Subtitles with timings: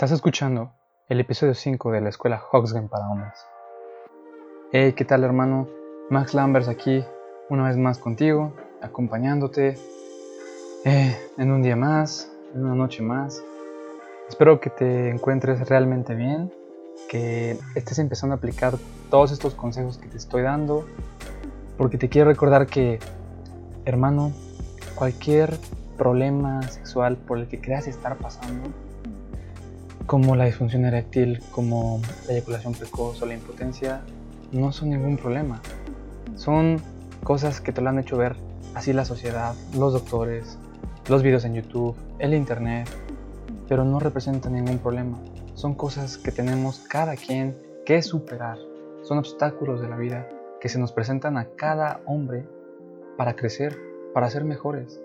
[0.00, 0.72] Estás escuchando
[1.10, 3.34] el episodio 5 de la escuela Hoxgen para hombres.
[4.72, 5.68] Hey, ¿qué tal hermano?
[6.08, 7.04] Max Lambers aquí,
[7.50, 9.76] una vez más contigo, acompañándote
[10.86, 13.44] eh, en un día más, en una noche más.
[14.26, 16.50] Espero que te encuentres realmente bien,
[17.10, 18.78] que estés empezando a aplicar
[19.10, 20.86] todos estos consejos que te estoy dando,
[21.76, 23.00] porque te quiero recordar que,
[23.84, 24.32] hermano,
[24.94, 25.58] cualquier
[25.98, 28.70] problema sexual por el que creas estar pasando,
[30.10, 34.00] como la disfunción eréctil, como la eyaculación precoz o la impotencia,
[34.50, 35.62] no son ningún problema.
[36.34, 36.82] Son
[37.22, 38.34] cosas que te lo han hecho ver
[38.74, 40.58] así la sociedad, los doctores,
[41.08, 42.88] los videos en YouTube, el internet,
[43.68, 45.16] pero no representan ningún problema.
[45.54, 48.58] Son cosas que tenemos cada quien que superar.
[49.02, 50.28] Son obstáculos de la vida
[50.60, 52.48] que se nos presentan a cada hombre
[53.16, 53.78] para crecer,
[54.12, 55.00] para ser mejores.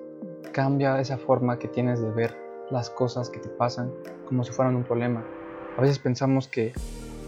[0.51, 3.91] Cambia esa forma que tienes de ver las cosas que te pasan
[4.27, 5.23] como si fueran un problema.
[5.77, 6.73] A veces pensamos que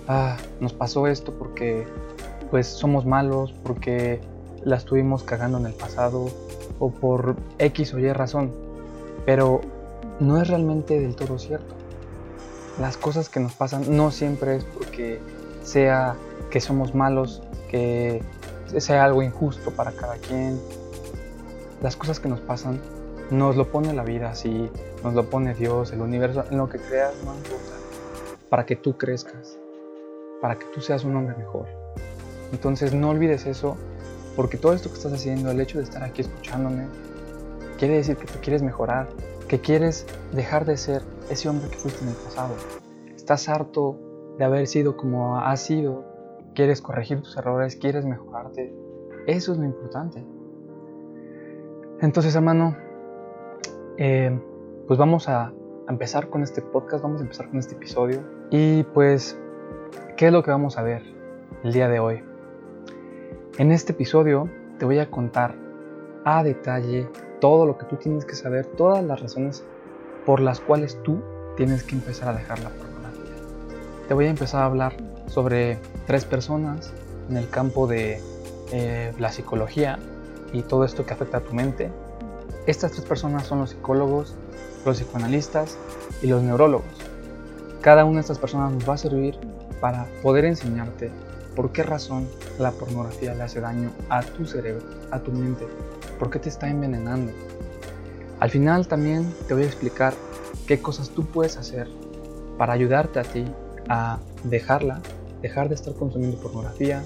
[0.07, 1.85] ah, nos pasó esto porque
[2.49, 4.21] pues somos malos, porque
[4.63, 6.29] la estuvimos cagando en el pasado
[6.79, 8.53] o por X o Y razón.
[9.25, 9.61] Pero
[10.19, 11.75] no es realmente del todo cierto.
[12.79, 15.19] Las cosas que nos pasan no siempre es porque
[15.63, 16.15] sea
[16.49, 18.23] que somos malos, que
[18.77, 20.59] sea algo injusto para cada quien.
[21.81, 22.79] Las cosas que nos pasan
[23.29, 24.69] nos lo pone la vida así,
[25.03, 27.73] nos lo pone Dios, el universo, en lo que creas no importa,
[28.49, 29.57] para que tú crezcas,
[30.41, 31.67] para que tú seas un hombre mejor.
[32.51, 33.77] Entonces no olvides eso,
[34.35, 36.87] porque todo esto que estás haciendo, el hecho de estar aquí escuchándome,
[37.77, 39.07] quiere decir que te quieres mejorar,
[39.47, 42.55] que quieres dejar de ser ese hombre que fuiste en el pasado.
[43.15, 43.97] Estás harto
[44.37, 46.05] de haber sido como has sido,
[46.53, 48.73] quieres corregir tus errores, quieres mejorarte.
[49.25, 50.23] Eso es lo importante.
[52.01, 52.77] Entonces, hermano,
[53.97, 54.39] eh,
[54.87, 55.51] pues vamos a
[55.89, 58.21] empezar con este podcast, vamos a empezar con este episodio.
[58.49, 59.37] Y pues,
[60.15, 61.03] ¿qué es lo que vamos a ver
[61.63, 62.23] el día de hoy?
[63.57, 64.49] En este episodio
[64.79, 65.55] te voy a contar
[66.23, 67.09] a detalle
[67.41, 69.63] todo lo que tú tienes que saber, todas las razones
[70.25, 71.21] por las cuales tú
[71.57, 73.35] tienes que empezar a dejar la pornografía.
[74.07, 74.93] Te voy a empezar a hablar
[75.27, 76.93] sobre tres personas
[77.29, 78.21] en el campo de
[78.71, 79.99] eh, la psicología
[80.53, 81.91] y todo esto que afecta a tu mente,
[82.67, 84.35] estas tres personas son los psicólogos,
[84.85, 85.77] los psicoanalistas
[86.21, 86.85] y los neurólogos.
[87.81, 89.37] Cada una de estas personas nos va a servir
[89.79, 91.09] para poder enseñarte
[91.55, 92.27] por qué razón
[92.59, 95.65] la pornografía le hace daño a tu cerebro, a tu mente,
[96.19, 97.31] por qué te está envenenando.
[98.39, 100.13] Al final también te voy a explicar
[100.67, 101.87] qué cosas tú puedes hacer
[102.57, 103.45] para ayudarte a ti
[103.89, 105.01] a dejarla,
[105.41, 107.01] dejar de estar consumiendo pornografía,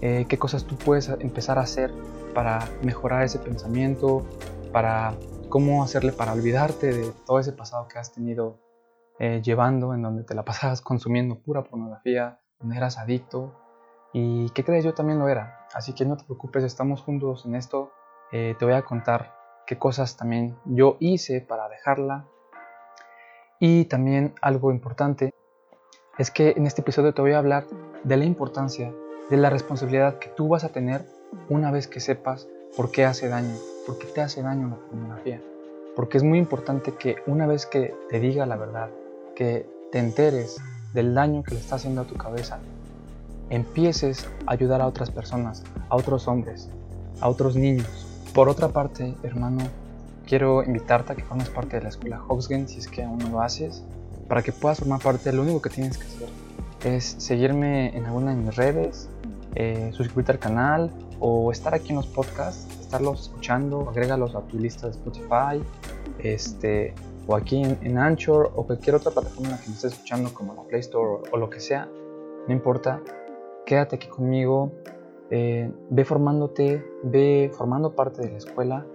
[0.00, 1.92] eh, qué cosas tú puedes empezar a hacer
[2.34, 4.24] para mejorar ese pensamiento,
[4.72, 5.14] para
[5.48, 8.58] cómo hacerle para olvidarte de todo ese pasado que has tenido
[9.18, 13.54] eh, llevando, en donde te la pasabas consumiendo pura pornografía, donde eras adicto.
[14.12, 15.66] Y qué crees, yo también lo era.
[15.74, 17.92] Así que no te preocupes, estamos juntos en esto.
[18.32, 19.34] Eh, te voy a contar
[19.66, 22.26] qué cosas también yo hice para dejarla.
[23.60, 25.32] Y también algo importante
[26.18, 27.66] es que en este episodio te voy a hablar
[28.02, 28.92] de la importancia,
[29.30, 31.06] de la responsabilidad que tú vas a tener
[31.48, 33.54] una vez que sepas por qué hace daño,
[33.86, 35.40] por qué te hace daño la pornografía.
[35.94, 38.90] Porque es muy importante que una vez que te diga la verdad,
[39.36, 40.56] que te enteres
[40.94, 42.58] del daño que le está haciendo a tu cabeza,
[43.50, 46.70] empieces a ayudar a otras personas, a otros hombres,
[47.20, 48.06] a otros niños.
[48.32, 49.60] Por otra parte, hermano,
[50.26, 53.28] quiero invitarte a que formes parte de la escuela Hoxgen si es que aún no
[53.28, 53.84] lo haces.
[54.28, 56.28] Para que puedas formar parte, lo único que tienes que hacer
[56.84, 59.10] es seguirme en alguna de mis redes,
[59.54, 64.58] eh, suscribirte al canal o estar aquí en los podcasts, estarlos escuchando, agrégalos a tu
[64.58, 65.62] lista de Spotify,
[66.18, 66.94] este,
[67.26, 70.54] o aquí en, Anchor o cualquier otra plataforma en la que me estés escuchando, como
[70.54, 71.88] la Play Store o, lo que sea,
[72.46, 73.00] no importa,
[73.64, 74.72] quédate aquí conmigo,
[75.30, 78.86] eh, ve formándote, ve formando parte de la escuela,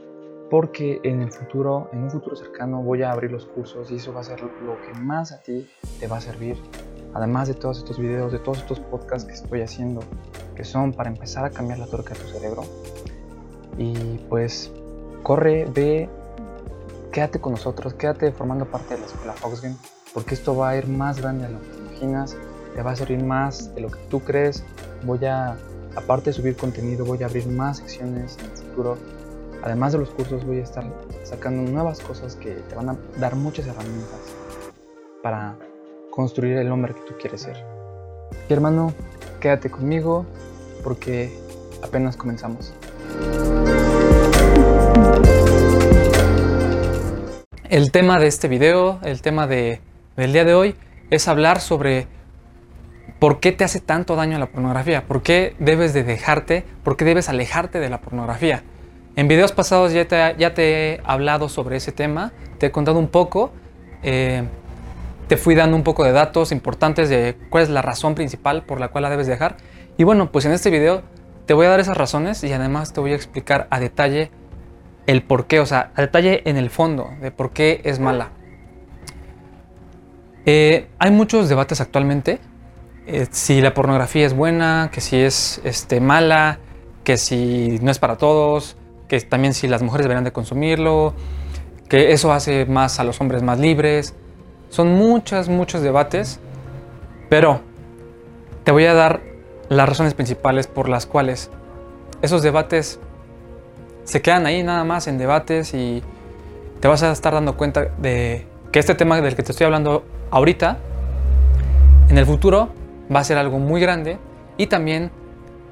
[0.50, 4.14] porque en el futuro, en un futuro cercano, voy a abrir los cursos y eso
[4.14, 5.68] va a ser lo que más a ti
[6.00, 6.58] te va a servir
[7.14, 10.02] además de todos estos videos, de todos estos podcasts que estoy haciendo,
[10.56, 12.64] que son para empezar a cambiar la tuerca de tu cerebro.
[13.78, 14.72] Y pues
[15.24, 16.10] corre, ve,
[17.12, 19.78] quédate con nosotros, quédate formando parte de la escuela Foxgen,
[20.14, 22.38] porque esto va a ir más grande de lo que te imaginas,
[22.76, 24.64] te va a servir más de lo que tú crees.
[25.04, 25.58] Voy a,
[25.96, 28.98] aparte de subir contenido, voy a abrir más secciones en el futuro.
[29.64, 30.86] Además de los cursos, voy a estar
[31.24, 34.20] sacando nuevas cosas que te van a dar muchas herramientas
[35.24, 35.58] para
[36.18, 37.64] construir el hombre que tú quieres ser.
[38.50, 38.92] Y hermano,
[39.40, 40.26] quédate conmigo
[40.84, 41.32] porque
[41.84, 42.74] apenas comenzamos.
[47.70, 49.80] El tema de este video, el tema de
[50.16, 50.76] del día de hoy
[51.12, 52.08] es hablar sobre
[53.20, 57.06] por qué te hace tanto daño la pornografía, por qué debes de dejarte, por qué
[57.06, 58.64] debes alejarte de la pornografía.
[59.16, 62.98] En videos pasados ya te, ya te he hablado sobre ese tema, te he contado
[62.98, 63.52] un poco,
[64.02, 64.48] eh,
[65.28, 68.80] te fui dando un poco de datos importantes de cuál es la razón principal por
[68.80, 69.58] la cual la debes dejar.
[69.98, 71.04] Y bueno, pues en este video
[71.46, 74.32] te voy a dar esas razones y además te voy a explicar a detalle
[75.06, 78.30] el por qué, o sea, a detalle en el fondo de por qué es mala.
[80.46, 82.40] Eh, hay muchos debates actualmente,
[83.06, 86.60] eh, si la pornografía es buena, que si es este, mala,
[87.06, 88.76] que si no es para todos,
[89.08, 91.14] que también si las mujeres deberían de consumirlo,
[91.88, 94.14] que eso hace más a los hombres más libres.
[94.70, 96.40] Son muchos, muchos debates,
[97.30, 97.62] pero
[98.64, 99.22] te voy a dar
[99.70, 101.50] las razones principales por las cuales
[102.22, 103.00] esos debates
[104.04, 106.02] se quedan ahí nada más en debates y
[106.80, 110.06] te vas a estar dando cuenta de que este tema del que te estoy hablando
[110.32, 110.78] ahorita,
[112.10, 112.70] en el futuro
[113.14, 114.18] va a ser algo muy grande
[114.58, 115.12] y también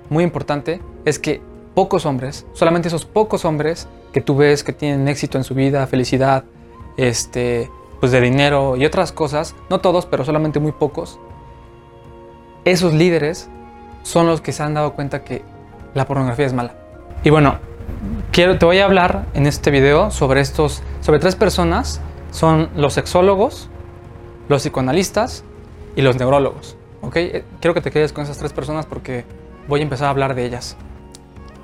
[0.09, 1.41] muy importante es que
[1.73, 5.85] pocos hombres, solamente esos pocos hombres que tú ves que tienen éxito en su vida,
[5.87, 6.45] felicidad,
[6.97, 7.69] este,
[8.05, 11.19] pues de dinero y otras cosas, no todos, pero solamente muy pocos,
[12.63, 13.49] esos líderes
[14.03, 15.41] son los que se han dado cuenta que
[15.95, 16.75] la pornografía es mala.
[17.23, 17.57] Y bueno,
[18.31, 21.99] quiero, te voy a hablar en este video sobre estos, sobre tres personas,
[22.29, 23.71] son los sexólogos,
[24.49, 25.43] los psicoanalistas
[25.95, 26.77] y los neurólogos.
[27.01, 27.15] ¿ok?
[27.15, 29.25] Eh, quiero que te quedes con esas tres personas porque
[29.67, 30.77] voy a empezar a hablar de ellas.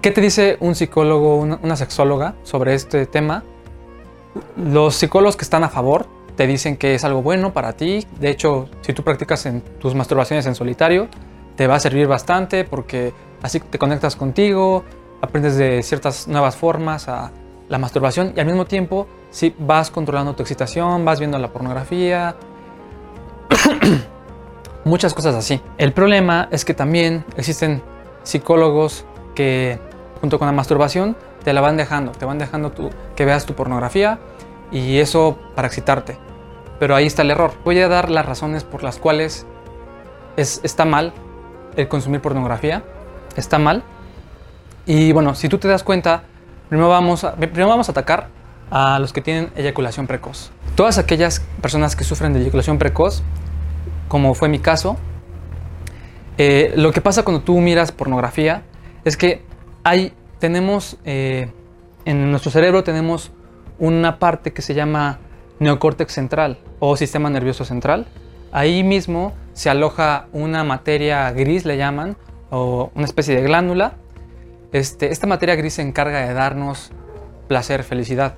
[0.01, 3.43] ¿Qué te dice un psicólogo, una, sexóloga sobre este tema?
[4.57, 8.05] Los psicólogos que están a favor te dicen que es algo bueno para ti.
[8.19, 11.07] De hecho, si tú practicas en tus masturbaciones en solitario,
[11.55, 14.83] te va a servir bastante porque así te conectas contigo,
[15.21, 17.31] aprendes de ciertas nuevas formas a
[17.69, 22.35] la masturbación y al mismo tiempo si vas controlando tu excitación, vas viendo la pornografía,
[24.83, 25.61] muchas cosas así.
[25.77, 27.81] El problema es que también existen
[28.23, 29.05] psicólogos
[29.35, 29.79] que
[30.19, 32.71] junto con la masturbación, te la van dejando, te van dejando
[33.15, 34.19] que veas tu pornografía
[34.71, 36.17] y eso para excitarte.
[36.79, 37.53] Pero ahí está el error.
[37.63, 39.45] Voy a dar las razones por las cuales
[40.37, 41.13] es, está mal
[41.75, 42.83] el consumir pornografía.
[43.35, 43.83] Está mal.
[44.85, 46.23] Y bueno, si tú te das cuenta,
[46.69, 48.29] primero vamos a, primero vamos a atacar
[48.71, 50.51] a los que tienen eyaculación precoz.
[50.75, 53.21] Todas aquellas personas que sufren de eyaculación precoz,
[54.07, 54.97] como fue mi caso,
[56.37, 58.63] eh, lo que pasa cuando tú miras pornografía
[59.03, 59.43] es que
[59.83, 61.51] hay, tenemos, eh,
[62.05, 63.31] en nuestro cerebro tenemos
[63.81, 65.17] una parte que se llama
[65.59, 68.05] neocórtex central o sistema nervioso central.
[68.51, 72.15] Ahí mismo se aloja una materia gris, le llaman,
[72.51, 73.93] o una especie de glándula.
[74.71, 76.91] Este, esta materia gris se encarga de darnos
[77.47, 78.35] placer, felicidad.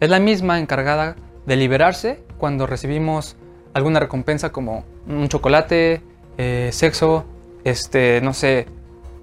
[0.00, 1.14] Es la misma encargada
[1.46, 3.36] de liberarse cuando recibimos
[3.74, 6.02] alguna recompensa como un chocolate,
[6.38, 7.24] eh, sexo,
[7.62, 8.66] este, no sé,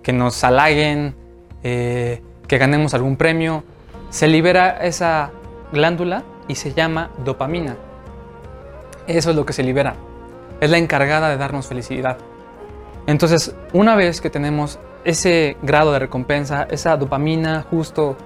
[0.03, 1.15] que nos halaguen,
[1.63, 3.65] eh, que ganemos algún premio,
[4.09, 5.31] se libera esa
[5.71, 7.77] glándula y se llama dopamina.
[9.07, 9.95] Eso es lo que se libera.
[10.60, 12.18] Es la encargada de darnos felicidad.
[13.07, 18.17] Entonces, una vez que tenemos ese grado de recompensa, esa dopamina justo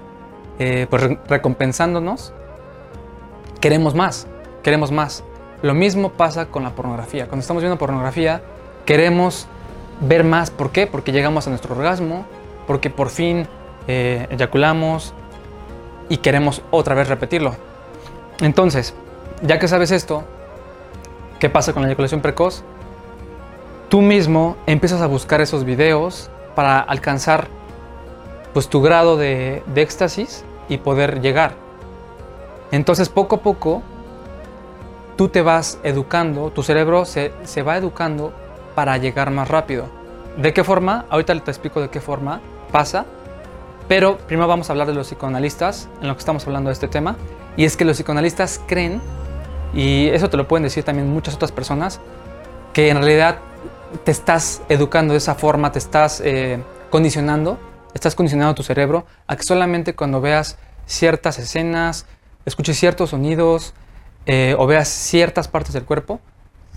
[0.58, 2.32] eh, pues recompensándonos,
[3.60, 4.26] queremos más,
[4.62, 5.24] queremos más.
[5.62, 7.26] Lo mismo pasa con la pornografía.
[7.26, 8.42] Cuando estamos viendo pornografía,
[8.84, 9.46] queremos
[10.00, 10.50] ver más.
[10.50, 10.86] ¿Por qué?
[10.86, 12.26] Porque llegamos a nuestro orgasmo,
[12.66, 13.48] porque por fin
[13.88, 15.14] eh, eyaculamos
[16.08, 17.54] y queremos otra vez repetirlo.
[18.40, 18.94] Entonces,
[19.42, 20.24] ya que sabes esto,
[21.38, 22.62] ¿qué pasa con la eyaculación precoz?
[23.88, 27.48] Tú mismo empiezas a buscar esos videos para alcanzar
[28.52, 31.52] pues tu grado de, éxtasis y poder llegar.
[32.70, 33.82] Entonces poco a poco
[35.16, 38.32] tú te vas educando, tu cerebro se, se va educando
[38.74, 39.86] para llegar más rápido.
[40.36, 41.04] ¿De qué forma?
[41.10, 42.40] Ahorita te explico de qué forma
[42.72, 43.06] pasa,
[43.88, 46.88] pero primero vamos a hablar de los psicoanalistas, en lo que estamos hablando de este
[46.88, 47.16] tema,
[47.56, 49.00] y es que los psicoanalistas creen,
[49.74, 52.00] y eso te lo pueden decir también muchas otras personas,
[52.72, 53.38] que en realidad
[54.04, 57.58] te estás educando de esa forma, te estás eh, condicionando,
[57.94, 62.06] estás condicionando tu cerebro a que solamente cuando veas ciertas escenas,
[62.44, 63.74] escuches ciertos sonidos
[64.26, 66.20] eh, o veas ciertas partes del cuerpo,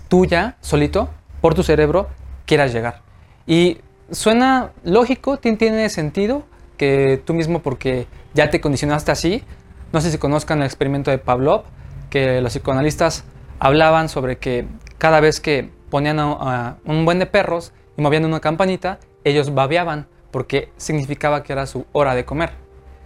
[0.08, 1.08] tú ya, solito,
[1.40, 2.08] por tu cerebro,
[2.46, 3.02] quieras llegar.
[3.46, 3.78] Y
[4.10, 6.44] suena lógico, tiene sentido
[6.78, 9.44] que tú mismo, porque ya te condicionaste así,
[9.92, 11.64] no sé si conozcan el experimento de Pavlov,
[12.08, 13.24] que los psicoanalistas
[13.58, 14.66] hablaban sobre que
[14.96, 20.70] cada vez que ponían un buen de perros y movían una campanita, ellos babeaban porque
[20.76, 22.52] significaba que era su hora de comer.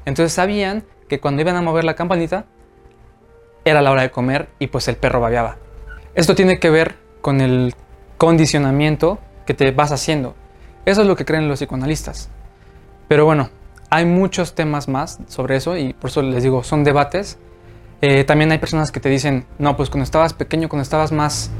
[0.05, 2.47] Entonces sabían que cuando iban a mover la campanita
[3.65, 5.57] era la hora de comer y pues el perro babeaba.
[6.15, 7.75] Esto tiene que ver con el
[8.19, 10.35] condicionamiento que te vas haciendo.
[10.85, 12.29] Eso es lo que creen los psicoanalistas.
[13.07, 13.51] Pero bueno,
[13.93, 17.37] hay muchos temas más sobre eso y por eso les digo, son debates.
[18.01, 21.51] Eh, también hay personas que te dicen, no, pues cuando estabas pequeño, cuando estabas más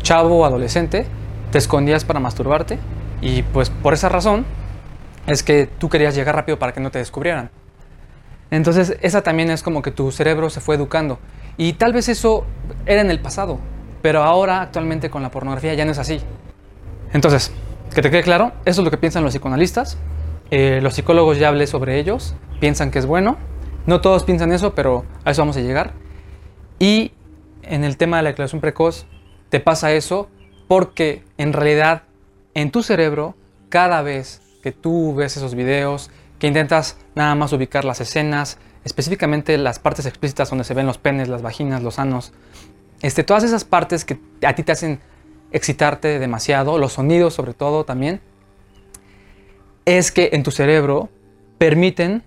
[0.00, 1.04] chavo o adolescente,
[1.52, 2.78] te escondías para masturbarte
[3.20, 4.46] y pues por esa razón
[5.26, 7.50] es que tú querías llegar rápido para que no te descubrieran.
[8.50, 11.18] Entonces esa también es como que tu cerebro se fue educando.
[11.58, 12.46] Y tal vez eso
[12.86, 13.58] era en el pasado,
[14.00, 16.18] pero ahora actualmente con la pornografía ya no es así.
[17.12, 17.52] Entonces,
[17.94, 19.98] que te quede claro, eso es lo que piensan los psicoanalistas.
[20.50, 23.38] Eh, los psicólogos ya hablé sobre ellos, piensan que es bueno.
[23.86, 25.92] No todos piensan eso, pero a eso vamos a llegar.
[26.78, 27.12] Y
[27.62, 29.06] en el tema de la declaración precoz,
[29.48, 30.28] te pasa eso
[30.68, 32.02] porque en realidad
[32.54, 33.34] en tu cerebro,
[33.68, 39.58] cada vez que tú ves esos videos, que intentas nada más ubicar las escenas, específicamente
[39.58, 42.32] las partes explícitas donde se ven los penes, las vaginas, los anos,
[43.02, 45.00] este, todas esas partes que a ti te hacen
[45.52, 48.20] excitarte demasiado, los sonidos sobre todo también,
[49.84, 51.10] es que en tu cerebro
[51.58, 52.22] permiten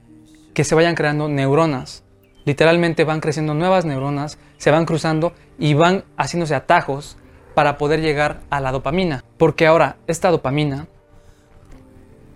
[0.54, 2.04] que se vayan creando neuronas.
[2.46, 7.18] Literalmente van creciendo nuevas neuronas, se van cruzando y van haciéndose atajos
[7.54, 9.24] para poder llegar a la dopamina.
[9.38, 10.88] Porque ahora esta dopamina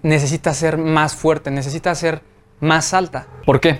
[0.03, 2.21] necesita ser más fuerte, necesita ser
[2.59, 3.27] más alta.
[3.45, 3.79] ¿Por qué?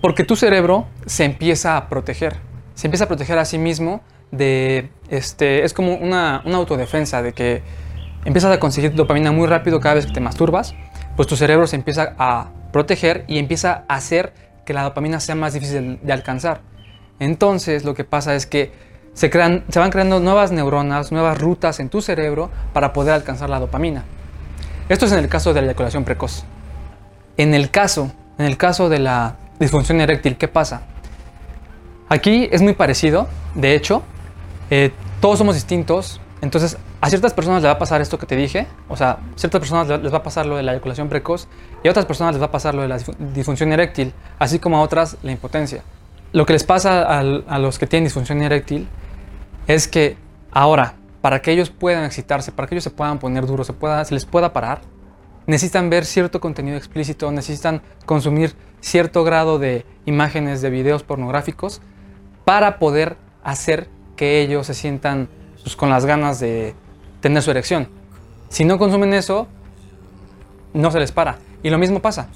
[0.00, 2.36] Porque tu cerebro se empieza a proteger.
[2.74, 7.32] Se empieza a proteger a sí mismo de, este, es como una, una autodefensa, de
[7.32, 7.62] que
[8.28, 10.74] empiezas a conseguir dopamina muy rápido cada vez que te masturbas,
[11.16, 14.34] pues tu cerebro se empieza a proteger y empieza a hacer
[14.66, 16.60] que la dopamina sea más difícil de alcanzar.
[17.20, 18.70] Entonces lo que pasa es que
[19.14, 24.04] se, van creando nuevas neuronas, nuevas rutas en tu cerebro para poder alcanzar la dopamina.
[24.90, 26.44] Esto es en el caso de la eyaculación precoz.
[27.38, 30.82] En el caso, en el caso de la disfunción eréctil, ¿qué pasa?
[32.10, 34.02] Aquí es muy parecido, de hecho,
[34.68, 34.92] eh,
[35.22, 38.66] todos somos distintos, entonces a ciertas personas les va a pasar esto que te dije,
[38.88, 41.46] o sea, ciertas personas les va a pasar lo de la eyaculación precoz
[41.84, 42.98] y a otras personas les va a pasar lo de la
[43.34, 45.84] disfunción eréctil, así como a otras la impotencia.
[46.32, 48.88] Lo que les pasa a, los que tienen disfunción eréctil
[49.68, 50.16] es que
[50.50, 53.72] ahora, para que ellos puedan excitarse, para que ellos se puedan poner duros,
[54.04, 54.80] se les pueda parar,
[55.46, 61.80] necesitan ver cierto contenido explícito, necesitan consumir cierto grado de imágenes, de videos pornográficos,
[62.44, 65.28] para poder hacer que ellos se sientan
[65.62, 66.74] pues, con las ganas de
[67.20, 67.88] tener su erección.
[68.48, 69.46] Si no consumen eso,
[70.72, 71.38] no se les para.
[71.62, 72.28] Y lo mismo pasa.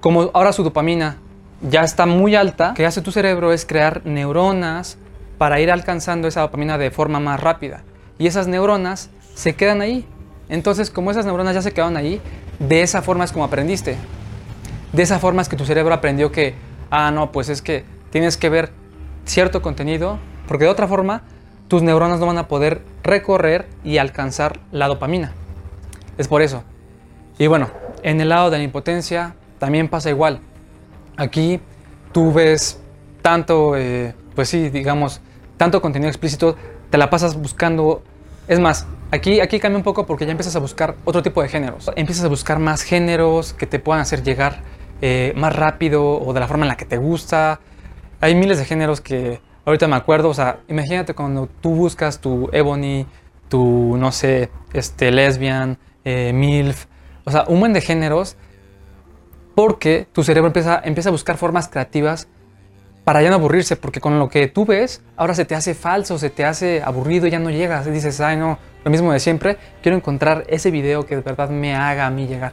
[0.00, 1.16] Como ahora su dopamina
[1.62, 4.98] ya está muy alta, lo que hace tu cerebro es crear neuronas
[5.38, 7.82] para ir alcanzando esa dopamina de forma más rápida.
[8.18, 10.06] Y esas neuronas se quedan ahí.
[10.48, 12.20] Entonces, como esas neuronas ya se quedaron ahí,
[12.58, 13.96] de esa forma es como aprendiste.
[14.92, 16.54] De esa forma es que tu cerebro aprendió que,
[16.90, 18.70] ah, no, pues es que tienes que ver
[19.24, 21.22] cierto contenido porque de otra forma
[21.68, 25.32] tus neuronas no van a poder recorrer y alcanzar la dopamina.
[26.18, 26.62] Es por eso.
[27.38, 27.70] Y bueno,
[28.02, 30.40] en el lado de la impotencia también pasa igual.
[31.16, 31.60] Aquí
[32.12, 32.80] tú ves
[33.22, 35.20] tanto, eh, pues sí, digamos,
[35.56, 36.56] tanto contenido explícito,
[36.90, 38.02] te la pasas buscando.
[38.48, 41.48] Es más, aquí, aquí cambia un poco porque ya empiezas a buscar otro tipo de
[41.48, 41.90] géneros.
[41.96, 44.62] Empiezas a buscar más géneros que te puedan hacer llegar
[45.02, 47.60] eh, más rápido o de la forma en la que te gusta.
[48.20, 52.48] Hay miles de géneros que ahorita me acuerdo, o sea, imagínate cuando tú buscas tu
[52.52, 53.04] Ebony,
[53.48, 56.86] tu, no sé, este, lesbian, eh, MILF,
[57.24, 58.36] o sea, un buen de géneros,
[59.54, 62.28] porque tu cerebro empieza, empieza a buscar formas creativas
[63.04, 66.18] para ya no aburrirse, porque con lo que tú ves, ahora se te hace falso,
[66.18, 69.58] se te hace aburrido, ya no llegas, y dices, ay no, lo mismo de siempre,
[69.82, 72.52] quiero encontrar ese video que de verdad me haga a mí llegar.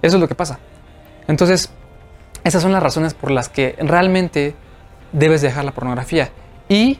[0.00, 0.58] Eso es lo que pasa.
[1.26, 1.70] Entonces,
[2.44, 4.54] esas son las razones por las que realmente
[5.12, 6.30] debes dejar la pornografía.
[6.68, 6.98] Y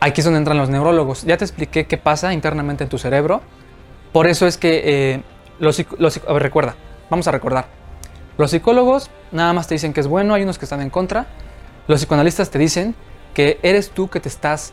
[0.00, 1.22] aquí es donde entran los neurólogos.
[1.24, 3.42] Ya te expliqué qué pasa internamente en tu cerebro.
[4.12, 5.22] Por eso es que eh,
[5.58, 6.76] los, a ver, recuerda,
[7.10, 7.66] vamos a recordar.
[8.38, 11.26] Los psicólogos nada más te dicen que es bueno, hay unos que están en contra.
[11.86, 12.94] Los psicoanalistas te dicen
[13.34, 14.72] que eres tú que te estás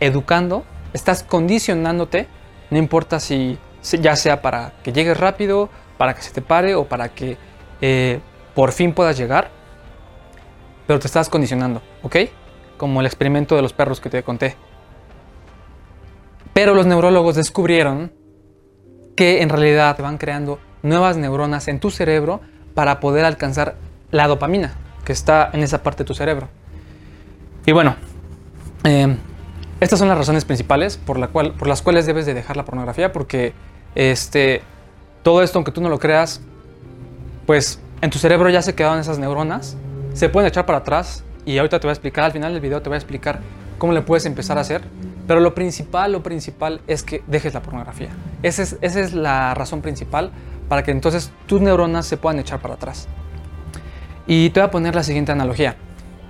[0.00, 2.26] educando, estás condicionándote,
[2.70, 5.68] no importa si ya sea para que llegues rápido,
[5.98, 7.36] para que se te pare o para que
[7.80, 8.20] eh,
[8.54, 9.50] por fin puedas llegar
[10.90, 12.16] pero te estás condicionando, ¿ok?
[12.76, 14.56] Como el experimento de los perros que te conté.
[16.52, 18.12] Pero los neurólogos descubrieron
[19.14, 22.40] que en realidad van creando nuevas neuronas en tu cerebro
[22.74, 23.76] para poder alcanzar
[24.10, 26.48] la dopamina que está en esa parte de tu cerebro.
[27.66, 27.94] Y bueno,
[28.82, 29.16] eh,
[29.78, 32.64] estas son las razones principales por, la cual, por las cuales debes de dejar la
[32.64, 33.52] pornografía, porque
[33.94, 34.62] este,
[35.22, 36.40] todo esto, aunque tú no lo creas,
[37.46, 39.76] pues en tu cerebro ya se quedaron esas neuronas
[40.14, 42.82] se pueden echar para atrás y ahorita te voy a explicar, al final del video
[42.82, 43.40] te voy a explicar
[43.78, 44.82] cómo le puedes empezar a hacer,
[45.26, 48.10] Pero lo principal, lo principal es que dejes la pornografía.
[48.42, 50.32] Esa es, la razón principal
[50.68, 53.06] para que entonces tus neuronas se puedan echar para atrás.
[54.26, 55.76] Y te voy a poner la siguiente analogía.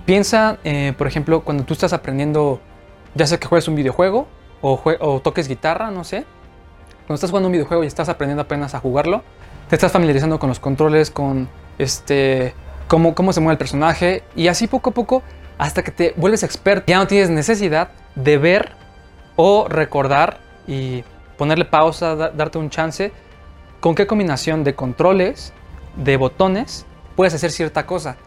[0.05, 2.61] Piensa, eh, por ejemplo, cuando tú estás aprendiendo,
[3.15, 4.27] ya sea que juegues un videojuego
[4.61, 6.25] o, o toques guitarra, no sé.
[7.07, 9.23] Cuando estás jugando un videojuego y estás aprendiendo apenas a jugarlo,
[9.67, 12.53] te estás familiarizando con los controles, con este,
[12.91, 15.23] cómo, cómo se mueve el personaje y así poco a poco
[15.57, 16.87] hasta que te vuelves experto.
[16.87, 18.73] Ya no tienes necesidad de ver
[19.37, 21.05] o recordar y
[21.37, 23.13] ponerle pausa, darte un chance
[23.79, 25.53] con qué combinación de controles,
[25.95, 28.17] de botones, puedes hacer cierta cosa.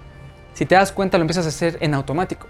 [0.55, 2.47] Si te das cuenta, lo empiezas a hacer en automático.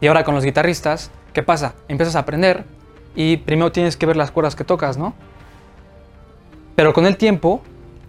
[0.00, 1.74] Y ahora con los guitarristas, ¿qué pasa?
[1.88, 2.64] Empiezas a aprender
[3.16, 5.14] y primero tienes que ver las cuerdas que tocas, ¿no?
[6.76, 7.60] Pero con el tiempo,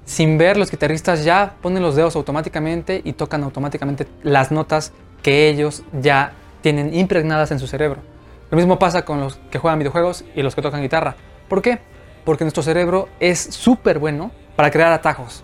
[0.06, 5.50] sin ver, los guitarristas ya ponen los dedos automáticamente y tocan automáticamente las notas que
[5.50, 8.02] ellos ya tienen impregnadas en su cerebro.
[8.50, 11.16] Lo mismo pasa con los que juegan videojuegos y los que tocan guitarra.
[11.48, 11.80] ¿Por qué?
[12.26, 15.44] Porque nuestro cerebro es súper bueno para crear atajos.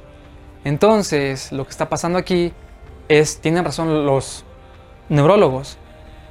[0.63, 2.51] Entonces, lo que está pasando aquí
[3.07, 4.43] es, tienen razón los
[5.09, 5.77] neurólogos,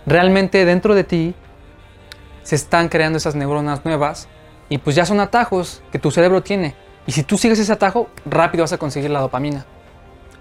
[0.04, 1.34] realmente dentro de ti
[2.42, 4.28] se están creando esas neuronas nuevas
[4.68, 6.74] y pues ya son atajos que tu cerebro tiene.
[7.06, 9.64] Y si tú sigues ese atajo, rápido vas a conseguir la dopamina.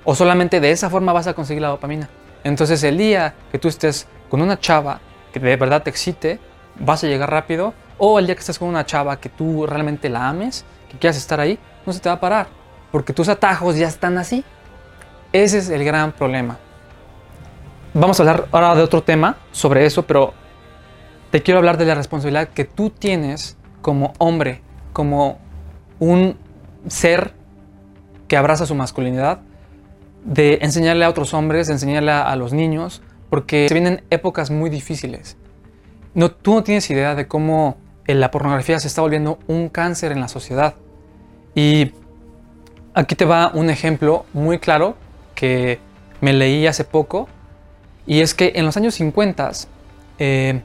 [0.03, 2.09] O solamente de esa forma vas a conseguir la dopamina.
[2.43, 4.99] Entonces el día que tú estés con una chava
[5.31, 6.39] que de verdad te excite,
[6.79, 7.73] vas a llegar rápido.
[7.97, 11.17] O el día que estés con una chava que tú realmente la ames, que quieras
[11.17, 12.47] estar ahí, no se te va a parar
[12.95, 14.45] porque tus atajos ya están así.
[15.33, 16.57] Ese es el gran problema.
[17.93, 20.33] Vamos a hablar ahora de otro tema sobre eso, pero
[21.29, 24.61] te quiero hablar de la responsabilidad que tú tienes como hombre,
[24.93, 25.39] como
[25.99, 26.37] un
[26.87, 27.33] ser
[28.27, 29.39] que abraza su masculinidad,
[30.23, 34.69] de enseñarle a otros hombres, de enseñarle a, los niños, porque se vienen épocas muy
[34.69, 35.37] difíciles.
[36.13, 40.21] No, tú no tienes idea de cómo la pornografía se está volviendo un cáncer en
[40.21, 40.75] la sociedad.
[41.53, 41.91] Y
[42.97, 44.95] Aquí te va un ejemplo muy claro
[45.35, 45.79] que
[46.21, 47.27] me leí hace poco
[48.07, 49.51] y es que en los años 50,
[50.17, 50.61] eh,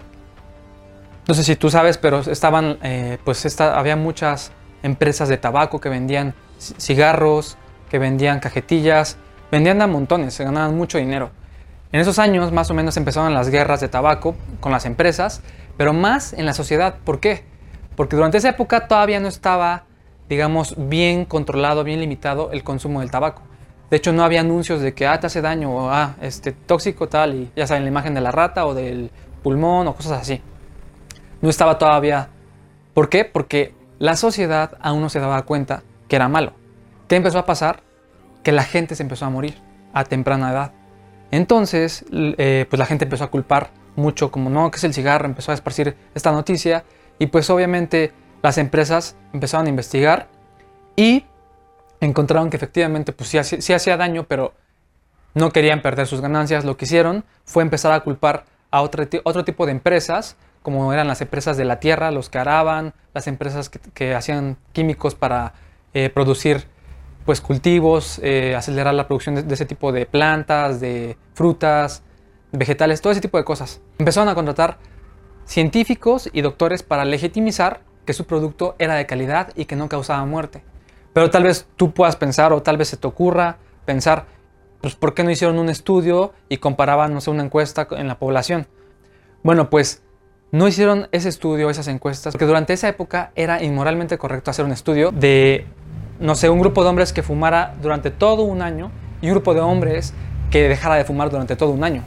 [1.27, 5.89] no sé si tú sabes, pero estaban, eh, pues había muchas empresas de tabaco que
[5.89, 7.57] vendían cigarros,
[7.91, 9.17] que vendían cajetillas,
[9.51, 11.31] vendían a montones, se ganaban mucho dinero.
[11.93, 15.43] En esos años más o menos empezaron las guerras de tabaco con las empresas,
[15.77, 16.97] pero más en la sociedad.
[17.05, 17.45] ¿Por qué?
[17.97, 19.85] Porque durante esa época todavía no estaba
[20.31, 23.43] digamos, bien controlado, bien limitado el consumo del tabaco.
[23.91, 27.09] De hecho, no había anuncios de que ah, te hace daño o ah, este, tóxico
[27.09, 29.11] tal, y ya saben, la imagen de la rata o del
[29.43, 30.41] pulmón o cosas así.
[31.43, 32.29] No estaba todavía.
[32.95, 33.25] ¿Por qué?
[33.25, 36.55] Porque la sociedad aún no se daba cuenta que era malo.
[37.07, 37.83] ¿Qué empezó a pasar?
[38.43, 39.61] Que la gente se empezó a morir
[39.93, 40.73] a temprana edad.
[41.31, 45.27] Entonces, eh, pues la gente empezó a culpar mucho, como no, que es el cigarro,
[45.27, 46.85] empezó a esparcir esta noticia
[47.19, 50.29] y pues obviamente las empresas empezaron a investigar
[50.97, 51.27] y
[52.01, 54.55] encontraron que efectivamente pues sí, hacía daño, pero
[55.35, 56.65] no querían perder sus ganancias.
[56.65, 61.09] Lo que hicieron fue empezar a culpar a otro, otro tipo de empresas, como eran
[61.09, 65.55] las empresas de la tierra, los que araban, las empresas que, hacían químicos para
[65.95, 66.67] eh, producir
[67.25, 72.03] pues, cultivos, eh, acelerar la producción de, de, ese tipo de plantas, de frutas,
[72.53, 73.81] vegetales, todo ese tipo de cosas.
[73.99, 74.79] Empezaron a contratar
[75.45, 80.25] científicos y doctores para legitimizar que su producto era de calidad y que no causaba
[80.25, 80.63] muerte.
[81.13, 84.27] Pero tal vez tú puedas pensar o tal vez se te ocurra pensar,
[84.81, 88.19] pues ¿por qué no hicieron un estudio y comparaban, no sé, una encuesta en la
[88.19, 88.67] población?
[89.43, 90.03] Bueno, pues
[90.53, 94.73] no hicieron ese estudio, esas encuestas, porque durante esa época era inmoralmente correcto hacer un
[94.73, 95.67] estudio de,
[96.19, 98.91] no sé, un grupo de hombres que fumara durante todo un año
[99.23, 100.13] y un grupo de hombres
[100.51, 102.05] que dejara de fumar durante todo un año.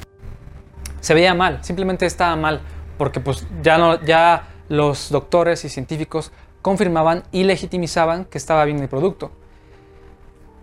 [0.99, 2.61] Se veía mal, simplemente estaba mal,
[2.97, 8.79] porque pues ya no, ya los doctores y científicos confirmaban y legitimizaban que estaba bien
[8.79, 9.31] el producto.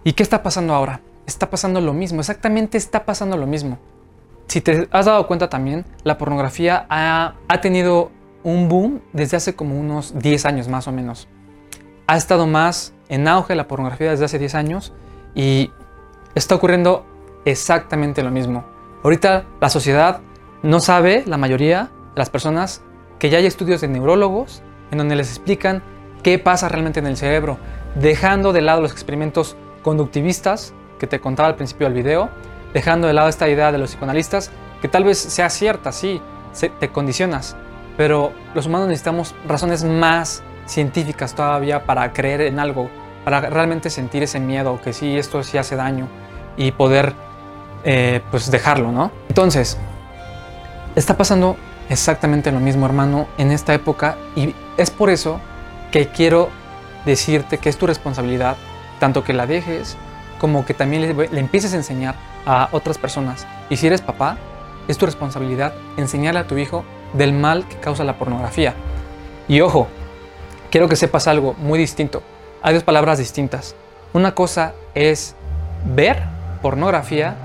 [0.04, 1.00] ¿Y qué está pasando ahora?
[1.26, 3.78] Está pasando lo mismo, exactamente está pasando lo mismo.
[4.50, 8.10] Si te has dado cuenta también, la pornografía ha, tenido
[8.42, 11.28] un boom desde hace como unos 10 años más o menos.
[12.08, 14.92] Ha estado más en auge la pornografía desde hace 10 años
[15.36, 15.70] y
[16.34, 17.06] está ocurriendo
[17.44, 18.64] exactamente lo mismo.
[19.04, 20.20] Ahorita la sociedad
[20.64, 22.82] no sabe, la mayoría de las personas,
[23.20, 25.80] que ya hay estudios de neurólogos en donde les explican
[26.24, 27.58] qué pasa realmente en el cerebro,
[27.94, 32.30] dejando de lado los experimentos conductivistas que te contaba al principio del video,
[32.72, 36.20] dejando de lado esta idea de los psicoanalistas, que tal vez sea cierta, sí,
[36.78, 37.56] te condicionas,
[37.96, 42.90] pero los humanos necesitamos razones más científicas todavía para creer en algo,
[43.24, 46.08] para realmente sentir ese miedo, que sí, esto sí hace daño
[46.56, 47.14] y poder
[47.84, 49.10] eh, pues dejarlo, ¿no?
[49.28, 49.78] Entonces,
[50.94, 51.56] está pasando
[51.88, 55.40] exactamente lo mismo, hermano, en esta época y es por eso
[55.90, 56.50] que quiero
[57.04, 58.56] decirte que es tu responsabilidad,
[58.98, 59.96] tanto que la dejes
[60.40, 62.14] como que también le, empieces a enseñar
[62.46, 63.46] a otras personas.
[63.68, 64.38] Y si eres papá,
[64.88, 68.74] es tu responsabilidad enseñarle a tu hijo del mal que causa la pornografía.
[69.46, 69.88] Y ojo,
[70.70, 72.22] quiero que sepas algo muy distinto.
[72.62, 73.74] Hay dos palabras distintas.
[74.12, 75.36] Una cosa es
[75.84, 76.22] ver
[76.62, 77.36] pornografía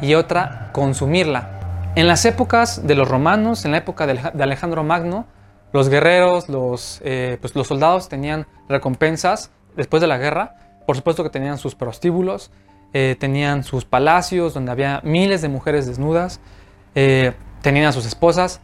[0.00, 1.92] y otra consumirla.
[1.94, 5.26] En las épocas de los romanos, en la época de Alejandro Magno,
[5.72, 10.54] los guerreros, los, eh, pues los soldados tenían recompensas después de la guerra.
[10.88, 12.50] Por supuesto que tenían sus prostíbulos,
[12.94, 16.40] eh, tenían sus palacios donde había miles de mujeres desnudas,
[16.94, 18.62] eh, tenían a sus esposas.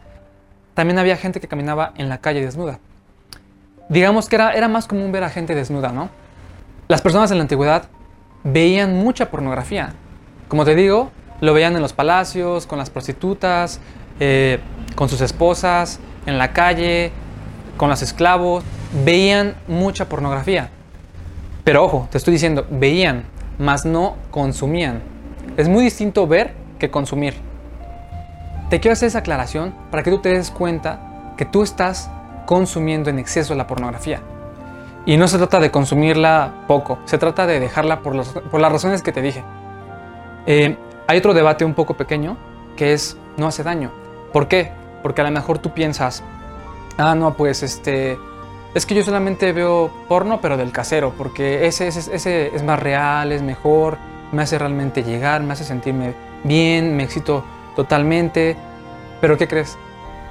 [0.73, 2.79] También había gente que caminaba en la calle desnuda.
[3.89, 6.09] Digamos que era, era más común ver a gente desnuda, ¿no?
[6.87, 7.89] Las personas en la antigüedad
[8.43, 9.93] veían mucha pornografía.
[10.47, 11.11] Como te digo,
[11.41, 13.79] lo veían en los palacios, con las prostitutas,
[14.19, 14.59] eh,
[14.95, 17.11] con sus esposas, en la calle,
[17.77, 18.63] con los esclavos.
[19.05, 20.71] Veían mucha pornografía.
[21.65, 23.25] Pero ojo, te estoy diciendo, veían,
[23.57, 25.01] mas no consumían.
[25.57, 27.33] Es muy distinto ver que consumir.
[28.69, 32.09] Te quiero hacer esa aclaración para que tú te des cuenta que tú estás
[32.45, 34.21] consumiendo en exceso la pornografía.
[35.07, 39.11] Y no se trata de consumirla poco, se trata de dejarla por, las razones que
[39.11, 39.43] te dije.
[40.45, 42.37] Eh, hay otro debate un poco pequeño
[42.77, 43.91] que es no hace daño.
[44.31, 44.71] ¿Por qué?
[45.01, 46.23] Porque a lo mejor tú piensas,
[46.97, 48.19] ah, no, pues este,
[48.75, 53.31] es que yo solamente veo porno, pero del casero, porque ese, ese, es más real,
[53.31, 53.97] es mejor,
[54.33, 57.45] me hace realmente llegar, me hace sentirme bien, me excito
[57.77, 58.57] totalmente.
[59.21, 59.77] Pero ¿qué crees?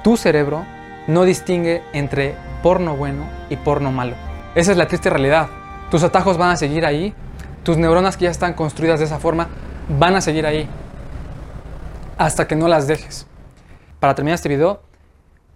[0.03, 0.63] Tu cerebro
[1.07, 4.15] no distingue entre porno bueno y porno malo.
[4.53, 5.49] Esa es la triste realidad.
[5.89, 7.15] Tus atajos van a seguir ahí,
[7.63, 9.47] tus neuronas que ya están construidas de esa forma
[9.89, 10.69] van a seguir ahí
[12.15, 13.25] hasta que no las dejes.
[13.99, 14.83] Para terminar este video,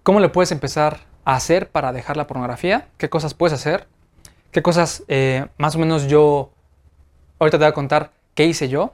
[0.01, 2.87] ¿cómo le puedes empezar hacer para dejar la pornografía?
[2.97, 3.87] ¿Qué cosas puedes hacer?
[4.51, 6.51] ¿Qué cosas eh, más o menos yo,
[7.39, 8.93] ahorita te voy a contar qué hice yo?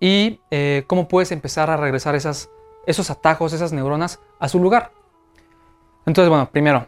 [0.00, 2.48] Y eh, cómo puedes empezar a regresar esas,
[2.86, 4.92] esos atajos, esas neuronas a su lugar.
[6.06, 6.86] Entonces, bueno, primero,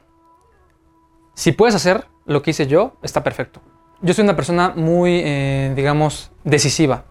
[1.34, 3.60] si puedes hacer lo que hice yo, está perfecto.
[4.00, 7.04] Yo soy una persona muy, eh, digamos, decisiva.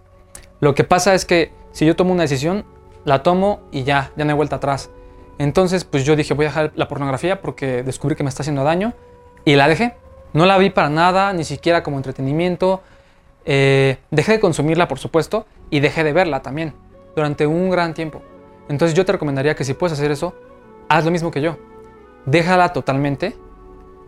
[0.60, 2.66] Lo que pasa es que si yo tomo una decisión,
[3.06, 4.90] la tomo y ya, ya no hay vuelta atrás.
[5.40, 8.64] Entonces, pues yo dije, voy a dejar la pornografía porque descubrí que me está haciendo
[8.64, 8.94] daño
[9.46, 9.96] y la dejé.
[10.34, 12.82] No la vi para nada, ni siquiera como entretenimiento.
[13.46, 16.76] Eh, dejé de consumirla, por supuesto, y dejé de verla también
[17.16, 18.22] durante un gran tiempo.
[18.68, 20.36] Entonces yo te recomendaría que si puedes hacer eso,
[20.88, 21.58] haz lo mismo que yo.
[22.26, 23.36] Déjala totalmente,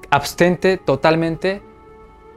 [0.09, 1.61] abstente totalmente,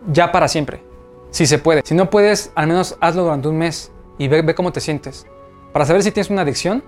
[0.07, 0.83] ya para siempre.
[1.31, 1.83] Si se puede.
[1.85, 5.27] Si no puedes, al menos hazlo durante un mes y ve, cómo te sientes.
[5.73, 6.85] Para saber si tienes una adicción,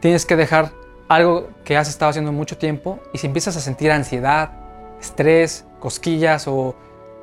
[0.00, 0.72] tienes que dejar
[1.08, 4.52] algo que has estado haciendo mucho tiempo y si empiezas a sentir ansiedad,
[5.00, 6.76] estrés, cosquillas o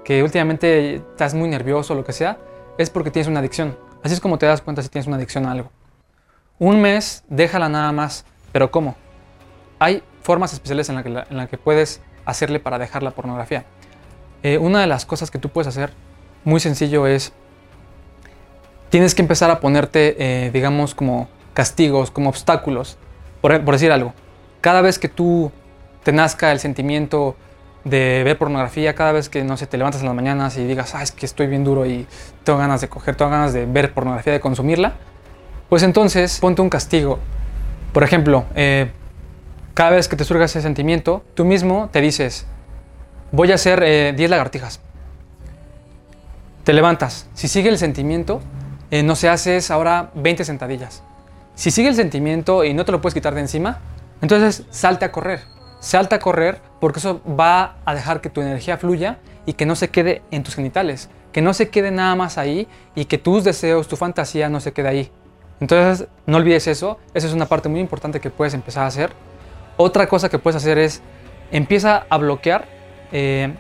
[0.04, 2.38] que últimamente estás muy nervioso o lo que sea,
[2.78, 3.78] es porque tienes una adicción.
[4.04, 5.72] Así es como te das cuenta si tienes una adicción a algo.
[6.60, 8.26] Un mes, déjala nada más.
[8.52, 8.96] ¿Pero cómo?
[9.80, 13.66] Hay formas especiales en las que, la que puedes hacerle para dejar la pornografía.
[14.44, 15.92] Eh, una de las cosas que tú puedes hacer
[16.44, 17.34] muy sencillo es
[18.90, 22.98] tienes que empezar a ponerte, eh, digamos, como castigos, como obstáculos,
[23.46, 24.14] por, decir algo.
[24.60, 25.52] Cada vez que tú
[26.04, 27.36] te nazca el sentimiento
[27.84, 30.96] de ver pornografía, cada vez que, no sé, te levantas en las mañanas y digas,
[30.96, 32.08] ah, es que estoy bien duro y
[32.44, 34.94] tengo ganas de coger, tengo ganas de ver pornografía, de consumirla,
[35.70, 37.20] pues entonces ponte un castigo.
[37.94, 38.90] Por ejemplo, eh,
[39.76, 42.48] cada vez que te surga ese sentimiento, tú mismo te dices,
[43.32, 43.80] voy a hacer
[44.16, 44.80] 10 eh, lagartijas.
[46.64, 47.28] Te levantas.
[47.36, 48.42] Si sigue el sentimiento,
[48.90, 51.04] eh, no se haces ahora 20 sentadillas.
[51.56, 53.80] Si sigue el sentimiento y no te lo puedes quitar de encima,
[54.22, 55.42] entonces salte a correr.
[55.80, 59.76] Salta a correr porque eso va a dejar que tu energía fluya y que no
[59.76, 63.44] se quede en tus genitales, que no se quede nada más ahí y que tus
[63.44, 65.12] deseos, tu fantasía no se quede ahí.
[65.60, 69.12] Entonces no olvides eso, esa es una parte muy importante que puedes empezar a hacer.
[69.78, 71.02] Otra cosa que puedes hacer es
[71.52, 72.66] empieza a bloquear,
[73.12, 73.54] eh,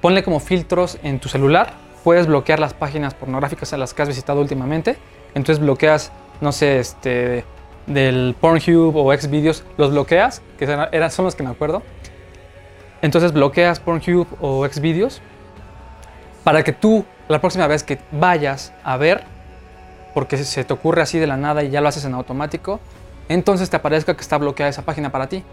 [0.00, 4.08] ponle como filtros en tu celular puedes bloquear las páginas pornográficas a las que has
[4.08, 4.96] visitado últimamente.
[5.34, 7.44] Entonces bloqueas, no sé, este,
[7.86, 11.82] del Pornhub o Xvideos, los bloqueas, que eran, son los que me acuerdo.
[13.02, 15.20] Entonces bloqueas Pornhub o Xvideos
[16.44, 19.24] para que tú la próxima vez que vayas a ver,
[20.14, 22.80] porque se te ocurre así de la nada y ya lo haces en automático,
[23.28, 25.44] entonces te aparezca que está bloqueada esa página para ti.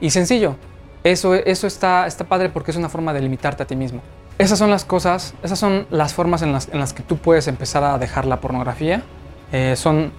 [0.00, 0.56] Y sencillo,
[1.04, 4.00] eso, eso está, está padre porque es una forma de limitarte a ti mismo.
[4.38, 7.48] Esas son las cosas, esas son las formas en las, en las que tú puedes
[7.48, 9.02] empezar a dejar la pornografía.
[9.52, 10.12] Eh, son,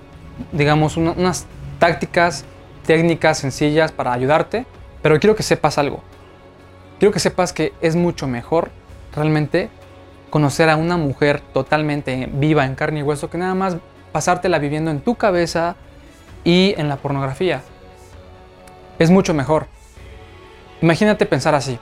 [0.52, 1.45] digamos, unas
[1.80, 2.45] tácticas
[2.86, 4.65] técnicas sencillas para ayudarte,
[5.02, 6.02] pero quiero que sepas algo.
[6.97, 8.71] Quiero que sepas que es mucho mejor
[9.15, 9.69] realmente
[10.30, 13.78] conocer a una mujer totalmente viva en carne y hueso que nada más
[14.12, 15.75] pasártela viviendo en tu cabeza
[16.43, 17.62] y en la pornografía.
[18.97, 19.67] Es mucho mejor.
[20.82, 21.80] Imagínate pensar así.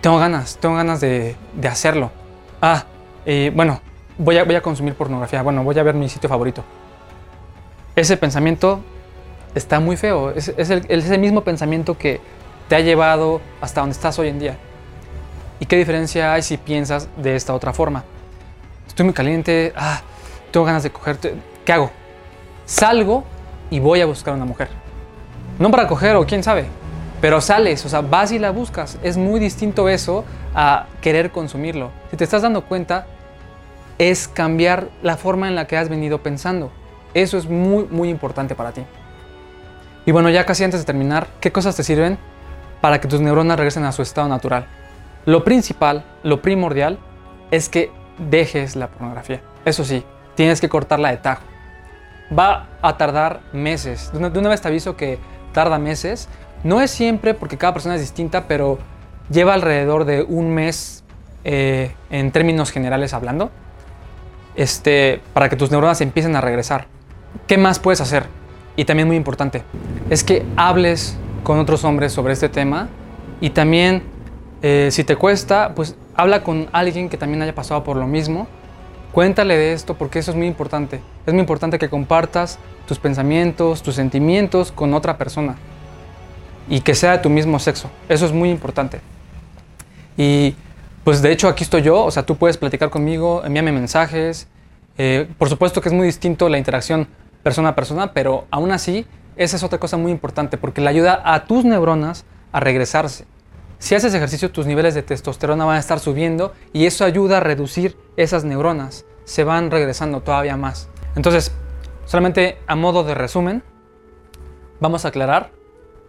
[0.00, 1.36] Tengo ganas, tengo ganas de,
[1.68, 2.10] hacerlo.
[2.60, 2.84] Ah,
[3.24, 3.80] eh, bueno,
[4.18, 5.42] voy a, voy a consumir pornografía.
[5.42, 6.64] Bueno, voy a ver mi sitio favorito.
[7.96, 8.80] Ese pensamiento
[9.54, 10.30] está muy feo.
[10.30, 12.20] Es, el, mismo pensamiento que
[12.68, 14.58] te ha llevado hasta donde estás hoy en día.
[15.60, 18.04] ¿Y qué diferencia hay si piensas de esta otra forma?
[18.86, 20.02] Estoy muy caliente, ah,
[20.50, 21.36] tengo ganas de cogerte.
[21.64, 21.90] ¿Qué hago?
[22.66, 23.24] Salgo
[23.70, 24.68] y voy a buscar a una mujer.
[25.58, 26.66] No para coger o quién sabe,
[27.22, 28.98] pero sales, o sea, vas y la buscas.
[29.02, 30.22] Es muy distinto eso
[30.54, 31.90] a querer consumirlo.
[32.10, 33.06] Si te estás dando cuenta,
[33.96, 36.70] es cambiar la forma en la que has venido pensando.
[37.16, 38.82] Eso es muy, muy importante para ti.
[40.04, 42.18] Y bueno, ya casi antes de terminar, ¿qué cosas te sirven
[42.82, 44.66] para que tus neuronas regresen a su estado natural?
[45.24, 46.98] Lo principal, lo primordial,
[47.50, 49.40] es que dejes la pornografía.
[49.64, 51.42] Eso sí, tienes que cortarla de tajo.
[52.38, 54.12] Va a tardar meses.
[54.12, 55.18] De una, vez te aviso que
[55.54, 56.28] tarda meses.
[56.64, 58.78] No es siempre porque cada persona es distinta, pero
[59.30, 61.02] lleva alrededor de un mes
[61.44, 63.50] eh, en términos generales hablando,
[64.54, 66.88] este, para que tus neuronas empiecen a regresar.
[67.46, 68.26] ¿Qué más puedes hacer?
[68.76, 69.62] Y también muy importante,
[70.10, 72.88] es que hables con otros hombres sobre este tema
[73.40, 74.02] y también
[74.62, 78.48] eh, si te cuesta, pues habla con alguien que también haya pasado por lo mismo.
[79.12, 81.00] Cuéntale de esto porque eso es muy importante.
[81.26, 85.56] Es muy importante que compartas tus pensamientos, tus sentimientos con otra persona
[86.68, 87.90] y que sea de tu mismo sexo.
[88.08, 89.00] Eso es muy importante.
[90.16, 90.54] Y
[91.04, 94.48] pues de hecho aquí estoy yo, o sea, tú puedes platicar conmigo, envíame mensajes.
[94.98, 97.06] Eh, por supuesto que es muy distinto la interacción
[97.46, 99.06] persona a persona, pero aún así,
[99.36, 103.24] esa es otra cosa muy importante porque le ayuda a tus neuronas a regresarse.
[103.78, 107.40] Si haces ejercicio, tus niveles de testosterona van a estar subiendo y eso ayuda a
[107.40, 109.04] reducir esas neuronas.
[109.26, 110.88] Se van regresando todavía más.
[111.14, 111.52] Entonces,
[112.04, 113.62] solamente a modo de resumen,
[114.80, 115.52] vamos a aclarar.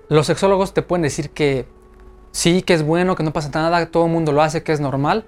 [0.10, 1.68] Los sexólogos te pueden decir que
[2.32, 4.80] sí, que es bueno, que no pasa nada, todo el mundo lo hace, que es
[4.80, 5.24] normal,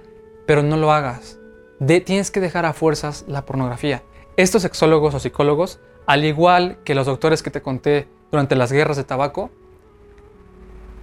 [0.48, 1.38] pero no lo hagas.
[1.80, 4.02] De, tienes que dejar a fuerzas la pornografía.
[4.38, 8.98] Estos sexólogos o psicólogos al igual que los doctores que te conté durante las guerras
[8.98, 9.52] de tabaco,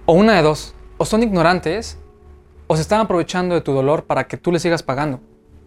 [0.05, 1.97] o una de dos, o son ignorantes
[2.67, 5.21] o se están aprovechando de tu dolor para que tú le sigas pagando.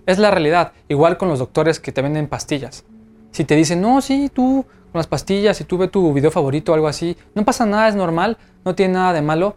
[0.04, 2.84] Es la realidad, igual con los doctores que te venden pastillas.
[3.30, 6.72] Si te dicen, no, sí, tú con las pastillas, si tú ves tu video favorito
[6.72, 9.56] o algo así, no pasa nada, es normal, no tiene nada de malo,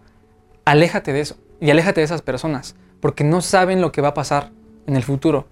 [0.64, 4.14] aléjate de eso y aléjate de esas personas, porque no saben lo que va a
[4.14, 4.52] pasar
[4.88, 5.46] en el futuro.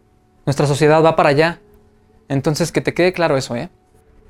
[0.46, 1.60] Nuestra sociedad va para allá.
[2.30, 3.70] Entonces, que te quede claro eso, ¿eh?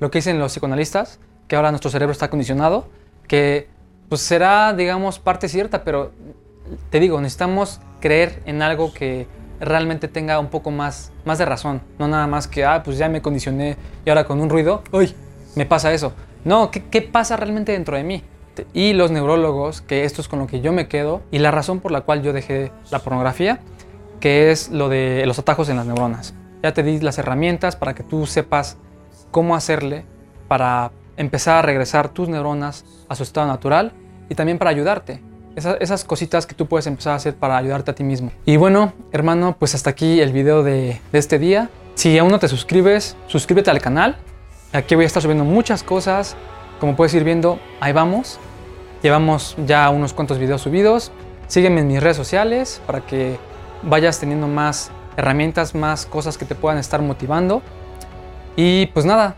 [0.02, 2.88] Lo que dicen los psicoanalistas, que ahora nuestro cerebro está condicionado,
[3.28, 3.68] que
[4.08, 6.10] pues será, digamos, parte cierta, pero
[6.90, 9.28] te digo, necesitamos creer en algo que
[9.60, 13.08] realmente tenga un poco más, más de razón, no nada más que, ah, pues ya
[13.08, 15.14] me condicioné y ahora con un ruido, uy,
[15.54, 16.12] me pasa eso.
[16.44, 18.24] No, ¿qué, qué pasa realmente dentro de mí?
[18.74, 21.78] Y los neurólogos, que esto es con lo que yo me quedo, y la razón
[21.78, 23.60] por la cual yo dejé la pornografía,
[24.18, 26.34] que es lo de los atajos en las neuronas.
[26.60, 28.78] Ya te di las herramientas para que tú sepas
[29.32, 30.04] cómo hacerle
[30.46, 33.92] para empezar a regresar tus neuronas a su estado natural
[34.28, 35.20] y también para ayudarte.
[35.56, 38.30] Esas, cositas que tú puedes empezar a hacer para ayudarte a ti mismo.
[38.46, 41.68] Y bueno, hermano, pues hasta aquí el video de, de este día.
[41.94, 44.16] Si aún no te suscribes, suscríbete al canal.
[44.72, 46.36] Aquí voy a estar subiendo muchas cosas.
[46.80, 48.38] Como puedes ir viendo, ahí vamos.
[49.02, 51.12] Llevamos ya unos cuantos videos subidos.
[51.48, 53.36] Sígueme en mis redes sociales para que
[53.82, 57.62] vayas teniendo más herramientas, más cosas que te puedan estar motivando.
[58.56, 59.36] Y pues nada,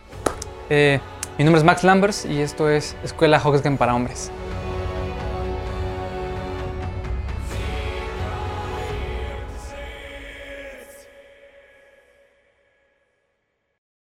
[0.70, 1.00] eh,
[1.38, 4.31] mi nombre es Max Lambers y esto es Escuela Hogsgen para Hombres.